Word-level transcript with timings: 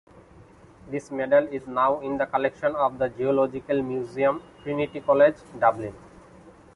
This 0.89 1.11
medal 1.11 1.45
is 1.49 1.67
now 1.67 1.99
in 2.01 2.17
the 2.17 2.25
collection 2.25 2.75
of 2.75 2.97
the 2.97 3.07
Geological 3.09 3.83
Museum, 3.83 4.41
Trinity 4.63 4.99
College, 4.99 5.35
Dublin. 5.59 5.93